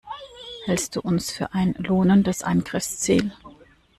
[0.65, 3.31] Hältst du uns für ein lohnendes Angriffsziel?